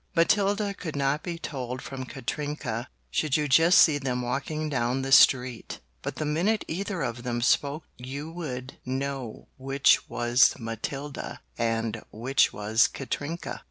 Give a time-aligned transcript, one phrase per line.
[0.15, 5.11] Matilda could not be told from Katrinka should you just see them walking down the
[5.11, 12.01] street, but the minute either of them spoke you would know which was Matilda and
[12.11, 13.59] which was Katrinka.